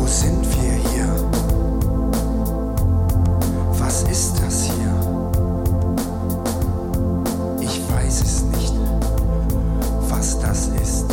sind 0.08 0.46
wir 0.46 0.76
hier? 0.90 1.08
Was 3.78 4.04
ist 4.04 4.42
das 4.42 4.64
hier? 4.64 4.94
Ich 7.60 7.82
weiß 7.92 8.22
es 8.22 8.44
nicht, 8.44 8.74
was 10.10 10.40
das 10.40 10.70
ist. 10.70 11.06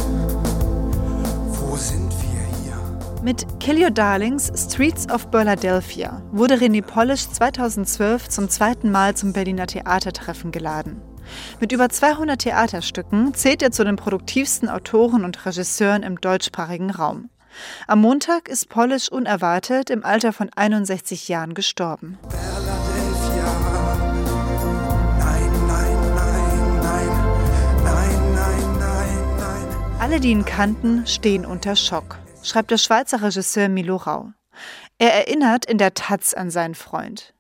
Wo 1.49 1.75
sind 1.75 2.13
wir 2.23 2.43
hier? 2.63 2.79
Mit 3.25 3.45
Kill 3.59 3.83
Your 3.83 3.91
Darlings 3.91 4.53
Streets 4.55 5.11
of 5.11 5.27
Philadelphia 5.33 6.23
wurde 6.31 6.55
René 6.55 6.81
Polish 6.81 7.29
2012 7.29 8.29
zum 8.29 8.49
zweiten 8.49 8.93
Mal 8.93 9.17
zum 9.17 9.33
Berliner 9.33 9.67
Theatertreffen 9.67 10.53
geladen. 10.53 11.03
Mit 11.61 11.73
über 11.73 11.89
200 11.89 12.41
Theaterstücken 12.41 13.35
zählt 13.35 13.63
er 13.63 13.71
zu 13.71 13.85
den 13.85 13.97
produktivsten 13.97 14.69
Autoren 14.69 15.25
und 15.25 15.47
Regisseuren 15.47 16.03
im 16.03 16.21
deutschsprachigen 16.21 16.91
Raum. 16.91 17.31
Am 17.87 18.01
Montag 18.01 18.49
ist 18.49 18.69
Polish 18.69 19.09
unerwartet 19.09 19.91
im 19.91 20.05
Alter 20.05 20.33
von 20.33 20.51
61 20.55 21.29
Jahren 21.29 21.55
gestorben. 21.55 22.19
Alle, 30.01 30.21
die 30.21 30.31
ihn 30.31 30.45
kannten, 30.45 31.07
stehen 31.07 31.47
unter 31.47 31.77
Schock, 31.77 32.19
schreibt 32.43 32.71
der 32.71 32.79
Schweizer 32.79 33.23
Regisseur 33.23 33.69
Milo 33.69 33.97
Rau. 33.97 34.33
Er 34.99 35.15
erinnert 35.15 35.65
in 35.65 35.79
der 35.79 35.95
Taz 35.95 36.35
an 36.35 36.51
seinen 36.51 36.75
Freund. 36.75 37.34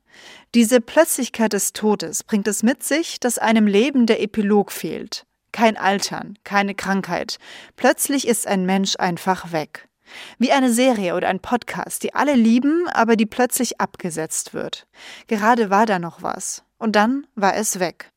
Diese 0.54 0.80
Plötzlichkeit 0.80 1.52
des 1.52 1.72
Todes 1.72 2.22
bringt 2.22 2.46
es 2.46 2.62
mit 2.62 2.84
sich, 2.84 3.18
dass 3.18 3.38
einem 3.38 3.66
Leben 3.66 4.06
der 4.06 4.22
Epilog 4.22 4.70
fehlt. 4.70 5.26
Kein 5.50 5.76
Altern, 5.76 6.38
keine 6.44 6.76
Krankheit. 6.76 7.38
Plötzlich 7.74 8.28
ist 8.28 8.46
ein 8.46 8.64
Mensch 8.64 8.94
einfach 8.96 9.50
weg. 9.50 9.88
Wie 10.38 10.52
eine 10.52 10.72
Serie 10.72 11.16
oder 11.16 11.26
ein 11.26 11.40
Podcast, 11.40 12.04
die 12.04 12.14
alle 12.14 12.34
lieben, 12.34 12.86
aber 12.88 13.16
die 13.16 13.26
plötzlich 13.26 13.80
abgesetzt 13.80 14.54
wird. 14.54 14.86
Gerade 15.26 15.70
war 15.70 15.86
da 15.86 15.98
noch 15.98 16.22
was. 16.22 16.62
Und 16.78 16.94
dann 16.94 17.26
war 17.34 17.56
es 17.56 17.80
weg. 17.80 18.12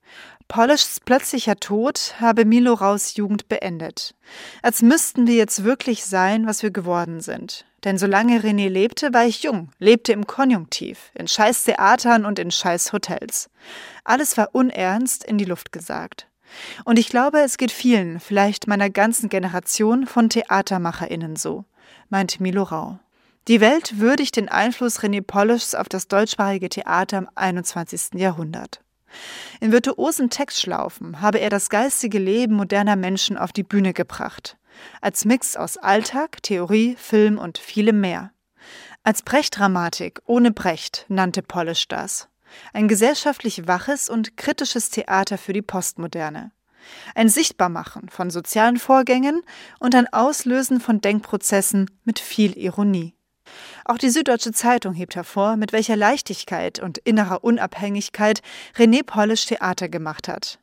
Polishs 0.48 1.00
plötzlicher 1.00 1.56
Tod 1.56 2.14
habe 2.20 2.46
Milo 2.46 2.76
Raus 2.76 3.16
Jugend 3.16 3.50
beendet. 3.50 4.14
Als 4.62 4.84
müssten 4.84 5.26
wir 5.26 5.36
jetzt 5.36 5.64
wirklich 5.64 6.06
sein, 6.06 6.46
was 6.46 6.62
wir 6.62 6.70
geworden 6.70 7.20
sind. 7.20 7.66
Denn 7.88 7.98
solange 7.98 8.42
René 8.42 8.68
lebte, 8.68 9.14
war 9.14 9.24
ich 9.24 9.44
jung, 9.44 9.70
lebte 9.80 10.12
im 10.12 10.28
Konjunktiv, 10.28 11.10
in 11.14 11.26
scheiß 11.26 11.64
Theatern 11.64 12.26
und 12.26 12.38
in 12.38 12.52
scheiß 12.52 12.92
Hotels. 12.92 13.50
Alles 14.04 14.36
war 14.36 14.50
unernst 14.52 15.24
in 15.24 15.38
die 15.38 15.46
Luft 15.46 15.72
gesagt. 15.72 16.28
Und 16.84 17.00
ich 17.00 17.08
glaube, 17.08 17.40
es 17.40 17.56
geht 17.56 17.72
vielen, 17.72 18.20
vielleicht 18.20 18.68
meiner 18.68 18.90
ganzen 18.90 19.30
Generation 19.30 20.06
von 20.06 20.28
TheatermacherInnen 20.28 21.38
so, 21.38 21.64
meint 22.10 22.42
Milo 22.42 22.64
Rau. 22.64 23.00
Die 23.48 23.62
Welt 23.62 24.00
würdigt 24.00 24.36
den 24.36 24.50
Einfluss 24.50 25.00
René 25.00 25.22
Polischs 25.22 25.74
auf 25.74 25.88
das 25.88 26.10
deutschsprachige 26.10 26.68
Theater 26.68 27.20
im 27.20 27.30
21. 27.36 28.16
Jahrhundert. 28.16 28.82
In 29.62 29.72
virtuosen 29.72 30.30
Textschlaufen 30.30 31.22
habe 31.22 31.40
er 31.40 31.50
das 31.50 31.70
geistige 31.70 32.20
Leben 32.20 32.56
moderner 32.56 32.98
Menschen 32.98 33.38
auf 33.38 33.54
die 33.54 33.64
Bühne 33.64 33.94
gebracht. 33.94 34.58
Als 35.02 35.26
Mix 35.26 35.56
aus 35.56 35.78
Alltag, 35.78 36.42
Theorie, 36.44 36.96
Film 36.98 37.38
und 37.38 37.58
vielem 37.58 38.02
mehr. 38.02 38.32
Als 39.04 39.22
Brecht-Dramatik 39.22 40.22
ohne 40.26 40.52
Brecht 40.52 41.06
nannte 41.08 41.42
Polish 41.42 41.88
das. 41.88 42.28
Ein 42.74 42.88
gesellschaftlich 42.88 43.68
waches 43.68 44.10
und 44.10 44.38
kritisches 44.38 44.90
Theater 44.90 45.38
für 45.38 45.54
die 45.54 45.62
Postmoderne. 45.62 46.52
Ein 47.16 47.30
Sichtbarmachen 47.30 48.10
von 48.10 48.30
sozialen 48.30 48.78
Vorgängen 48.78 49.42
und 49.80 49.96
ein 49.96 50.12
Auslösen 50.12 50.80
von 50.80 51.02
Denkprozessen 51.02 51.90
mit 52.04 52.20
viel 52.20 52.58
Ironie. 52.58 53.14
Auch 53.86 53.98
die 53.98 54.10
Süddeutsche 54.10 54.52
Zeitung 54.52 54.94
hebt 54.94 55.16
hervor, 55.16 55.56
mit 55.56 55.72
welcher 55.72 55.96
Leichtigkeit 55.96 56.80
und 56.80 56.98
innerer 56.98 57.44
Unabhängigkeit 57.44 58.42
René 58.76 59.04
Polish 59.06 59.46
Theater 59.46 59.90
gemacht 59.90 60.28
hat. 60.28 60.60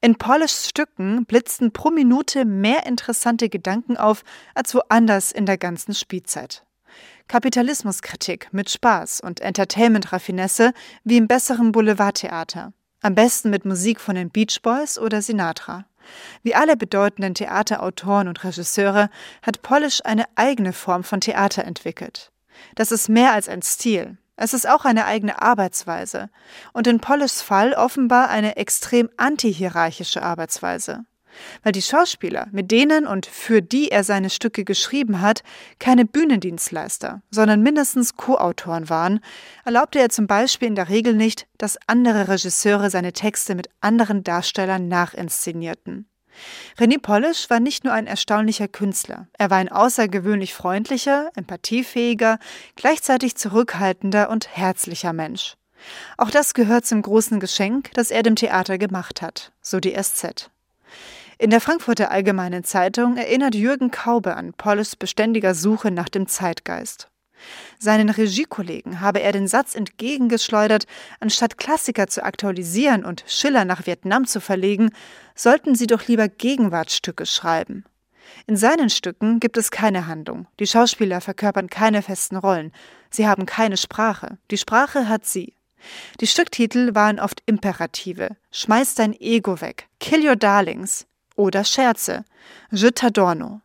In 0.00 0.16
Polishs 0.16 0.68
Stücken 0.68 1.24
blitzten 1.26 1.72
pro 1.72 1.90
Minute 1.90 2.44
mehr 2.44 2.86
interessante 2.86 3.48
Gedanken 3.48 3.96
auf 3.96 4.24
als 4.54 4.74
woanders 4.74 5.32
in 5.32 5.46
der 5.46 5.58
ganzen 5.58 5.94
Spielzeit. 5.94 6.64
Kapitalismuskritik 7.28 8.48
mit 8.52 8.70
Spaß 8.70 9.20
und 9.20 9.40
Entertainment-Raffinesse 9.40 10.72
wie 11.04 11.16
im 11.16 11.26
besseren 11.26 11.72
Boulevardtheater. 11.72 12.72
Am 13.00 13.14
besten 13.14 13.50
mit 13.50 13.64
Musik 13.64 14.00
von 14.00 14.14
den 14.14 14.30
Beach 14.30 14.60
Boys 14.62 14.98
oder 14.98 15.22
Sinatra. 15.22 15.86
Wie 16.42 16.54
alle 16.54 16.76
bedeutenden 16.76 17.34
Theaterautoren 17.34 18.28
und 18.28 18.44
Regisseure 18.44 19.08
hat 19.42 19.62
Polish 19.62 20.00
eine 20.04 20.24
eigene 20.36 20.72
Form 20.72 21.02
von 21.02 21.20
Theater 21.20 21.64
entwickelt. 21.64 22.30
Das 22.74 22.92
ist 22.92 23.08
mehr 23.08 23.32
als 23.32 23.48
ein 23.48 23.62
Stil. 23.62 24.18
Es 24.36 24.52
ist 24.52 24.68
auch 24.68 24.84
eine 24.84 25.04
eigene 25.04 25.40
Arbeitsweise. 25.40 26.28
Und 26.72 26.86
in 26.86 27.00
Pollishs 27.00 27.42
Fall 27.42 27.72
offenbar 27.72 28.28
eine 28.28 28.56
extrem 28.56 29.08
antihierarchische 29.16 30.22
Arbeitsweise. 30.22 31.04
Weil 31.62 31.72
die 31.72 31.82
Schauspieler, 31.82 32.46
mit 32.52 32.70
denen 32.70 33.06
und 33.06 33.26
für 33.26 33.62
die 33.62 33.90
er 33.90 34.04
seine 34.04 34.30
Stücke 34.30 34.64
geschrieben 34.64 35.20
hat, 35.20 35.42
keine 35.78 36.04
Bühnendienstleister, 36.04 37.22
sondern 37.30 37.62
mindestens 37.62 38.16
Co-Autoren 38.16 38.88
waren, 38.88 39.20
erlaubte 39.64 39.98
er 39.98 40.10
zum 40.10 40.26
Beispiel 40.26 40.68
in 40.68 40.76
der 40.76 40.88
Regel 40.88 41.14
nicht, 41.14 41.46
dass 41.58 41.78
andere 41.86 42.28
Regisseure 42.28 42.90
seine 42.90 43.12
Texte 43.12 43.54
mit 43.54 43.68
anderen 43.80 44.24
Darstellern 44.24 44.88
nachinszenierten. 44.88 46.06
René 46.78 47.00
Polish 47.00 47.48
war 47.50 47.60
nicht 47.60 47.84
nur 47.84 47.92
ein 47.92 48.06
erstaunlicher 48.06 48.68
Künstler, 48.68 49.28
er 49.38 49.50
war 49.50 49.58
ein 49.58 49.70
außergewöhnlich 49.70 50.54
freundlicher, 50.54 51.30
empathiefähiger, 51.34 52.38
gleichzeitig 52.76 53.36
zurückhaltender 53.36 54.30
und 54.30 54.48
herzlicher 54.56 55.12
Mensch. 55.12 55.56
Auch 56.16 56.30
das 56.30 56.54
gehört 56.54 56.86
zum 56.86 57.02
großen 57.02 57.40
Geschenk, 57.40 57.90
das 57.94 58.10
er 58.10 58.22
dem 58.22 58.36
Theater 58.36 58.78
gemacht 58.78 59.22
hat, 59.22 59.52
so 59.60 59.80
die 59.80 59.94
SZ. 59.94 60.50
In 61.38 61.50
der 61.50 61.60
Frankfurter 61.60 62.10
Allgemeinen 62.10 62.64
Zeitung 62.64 63.16
erinnert 63.16 63.54
Jürgen 63.54 63.90
Kaube 63.90 64.36
an 64.36 64.54
Pollys 64.54 64.96
beständiger 64.96 65.54
Suche 65.54 65.90
nach 65.90 66.08
dem 66.08 66.28
Zeitgeist. 66.28 67.08
Seinen 67.78 68.08
Regiekollegen 68.08 69.00
habe 69.00 69.20
er 69.20 69.32
den 69.32 69.48
Satz 69.48 69.74
entgegengeschleudert, 69.74 70.86
anstatt 71.20 71.58
Klassiker 71.58 72.06
zu 72.06 72.24
aktualisieren 72.24 73.04
und 73.04 73.24
Schiller 73.26 73.64
nach 73.64 73.86
Vietnam 73.86 74.26
zu 74.26 74.40
verlegen, 74.40 74.90
sollten 75.34 75.74
sie 75.74 75.86
doch 75.86 76.06
lieber 76.06 76.28
Gegenwartsstücke 76.28 77.26
schreiben. 77.26 77.84
In 78.46 78.56
seinen 78.56 78.90
Stücken 78.90 79.40
gibt 79.40 79.56
es 79.56 79.70
keine 79.70 80.06
Handlung. 80.06 80.46
Die 80.60 80.66
Schauspieler 80.66 81.20
verkörpern 81.20 81.68
keine 81.68 82.02
festen 82.02 82.36
Rollen. 82.36 82.72
Sie 83.10 83.26
haben 83.26 83.46
keine 83.46 83.76
Sprache. 83.76 84.38
Die 84.50 84.58
Sprache 84.58 85.08
hat 85.08 85.24
sie. 85.24 85.54
Die 86.20 86.26
Stücktitel 86.26 86.94
waren 86.94 87.20
oft 87.20 87.42
Imperative. 87.46 88.36
Schmeiß 88.50 88.94
dein 88.94 89.14
Ego 89.20 89.60
weg. 89.60 89.88
Kill 90.00 90.26
your 90.26 90.36
darlings. 90.36 91.06
Oder 91.36 91.64
Scherze. 91.64 92.24
Je 92.70 92.88
t'adorno. 92.88 93.60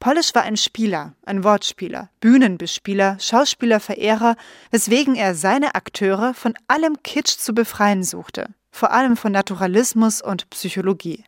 Polish 0.00 0.34
war 0.34 0.42
ein 0.42 0.56
Spieler, 0.56 1.12
ein 1.26 1.44
Wortspieler, 1.44 2.08
Bühnenbespieler, 2.20 3.18
Schauspielerverehrer, 3.20 4.34
weswegen 4.70 5.14
er 5.14 5.34
seine 5.34 5.74
Akteure 5.74 6.32
von 6.32 6.54
allem 6.68 7.02
Kitsch 7.02 7.36
zu 7.36 7.52
befreien 7.54 8.02
suchte, 8.02 8.48
vor 8.70 8.92
allem 8.92 9.18
von 9.18 9.30
Naturalismus 9.30 10.22
und 10.22 10.48
Psychologie. 10.48 11.24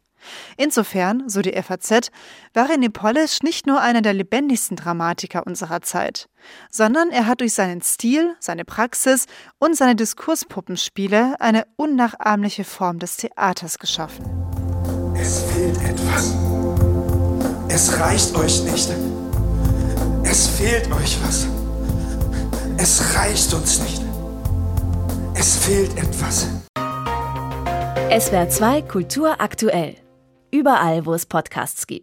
Insofern, 0.56 1.28
so 1.28 1.42
die 1.42 1.52
FAZ, 1.52 2.10
war 2.54 2.70
René 2.70 2.90
Polish 2.90 3.42
nicht 3.42 3.66
nur 3.66 3.80
einer 3.80 4.00
der 4.00 4.14
lebendigsten 4.14 4.76
Dramatiker 4.76 5.46
unserer 5.46 5.82
Zeit, 5.82 6.28
sondern 6.70 7.10
er 7.10 7.26
hat 7.26 7.40
durch 7.40 7.52
seinen 7.52 7.82
Stil, 7.82 8.34
seine 8.40 8.64
Praxis 8.64 9.26
und 9.58 9.76
seine 9.76 9.96
Diskurspuppenspiele 9.96 11.40
eine 11.40 11.66
unnachahmliche 11.76 12.64
Form 12.64 12.98
des 13.00 13.18
Theaters 13.18 13.78
geschaffen. 13.78 14.24
Es 15.14 15.42
fehlt 15.42 15.76
etwas. 15.82 16.34
Es 17.74 17.98
reicht 17.98 18.36
euch 18.36 18.62
nicht. 18.64 18.90
Es 20.24 20.46
fehlt 20.46 20.92
euch 20.92 21.16
was. 21.24 21.46
Es 22.76 23.16
reicht 23.16 23.54
uns 23.54 23.80
nicht. 23.80 24.02
Es 25.32 25.56
fehlt 25.56 25.96
etwas. 25.96 26.48
SWR 28.10 28.50
2 28.50 28.82
Kultur 28.82 29.40
aktuell. 29.40 29.96
Überall, 30.50 31.06
wo 31.06 31.14
es 31.14 31.24
Podcasts 31.24 31.86
gibt. 31.86 32.02